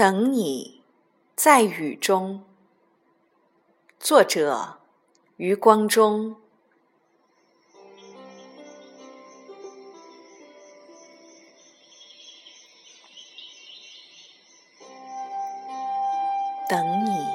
[0.00, 0.80] 等你，
[1.36, 2.42] 在雨中。
[3.98, 4.78] 作者：
[5.36, 6.36] 余光中。
[16.66, 17.26] 等你，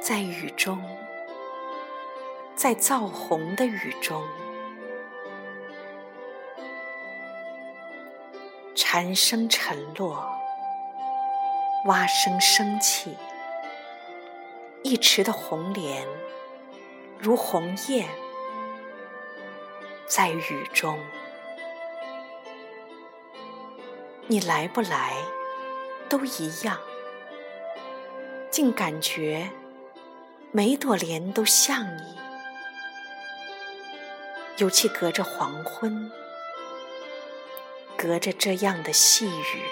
[0.00, 0.80] 在雨中，
[2.54, 4.22] 在造红的雨中。
[8.76, 10.24] 蝉声沉落，
[11.84, 13.16] 蛙声升起，
[14.82, 16.06] 一池的红莲
[17.18, 18.06] 如鸿雁，
[20.06, 20.98] 在雨中。
[24.26, 25.14] 你来不来
[26.08, 26.78] 都一样，
[28.50, 29.48] 竟感觉
[30.50, 32.18] 每朵莲都像你，
[34.58, 36.10] 尤其隔着黄昏。
[37.96, 39.62] 隔着这样的细雨，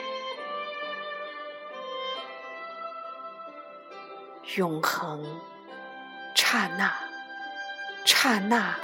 [4.57, 5.23] 永恒，
[6.35, 6.91] 刹那，
[8.07, 8.75] 刹那，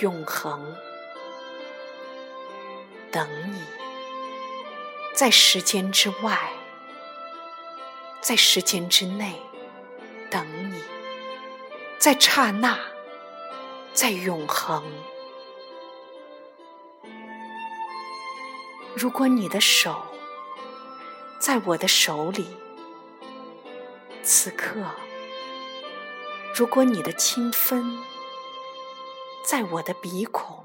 [0.00, 0.74] 永恒，
[3.12, 3.62] 等你，
[5.14, 6.50] 在时间之外，
[8.20, 9.40] 在时间之内，
[10.28, 10.82] 等你，
[11.96, 12.76] 在刹那，
[13.92, 14.82] 在永恒。
[18.96, 20.02] 如果你的手
[21.38, 22.56] 在我的手里，
[24.24, 24.80] 此刻；
[26.54, 27.98] 如果你的清芬
[29.44, 30.64] 在我的鼻孔，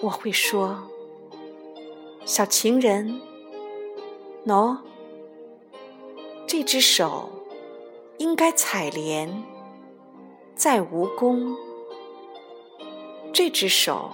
[0.00, 0.88] 我会说
[2.24, 3.20] ：“小情人，
[4.46, 4.78] 喏，
[6.46, 7.30] 这只手
[8.18, 9.44] 应该采莲，
[10.54, 11.54] 在蜈蚣；
[13.32, 14.10] 这只手。”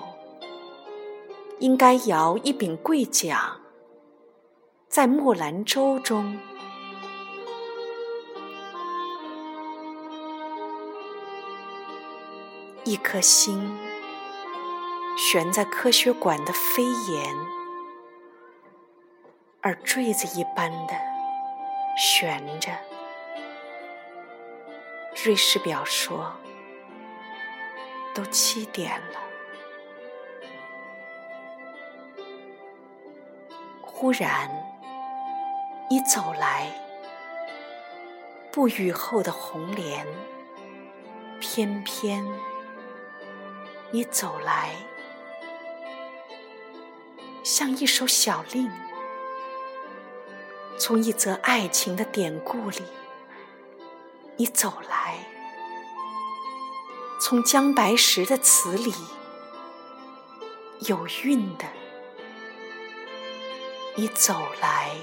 [1.61, 3.39] 应该摇一柄桂桨，
[4.89, 6.37] 在木兰舟中。
[12.85, 13.79] 一颗心
[15.17, 17.37] 悬在科学馆的飞檐，
[19.61, 20.95] 而坠子一般的
[21.97, 22.73] 悬着。
[25.25, 26.33] 瑞士表说，
[28.13, 29.21] 都七点了。
[33.81, 34.51] 忽然，
[35.89, 36.67] 你走来，
[38.51, 40.05] 不雨后的红莲。
[41.39, 42.25] 翩翩，
[43.95, 44.75] 你走来，
[47.43, 48.71] 像一首小令，
[50.79, 52.81] 从一则爱情的典故里。
[54.37, 55.19] 你走来，
[57.21, 58.95] 从姜白石的词里，
[60.89, 61.67] 有韵的。
[63.95, 64.97] 你走来。